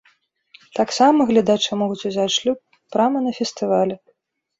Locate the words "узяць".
2.11-2.25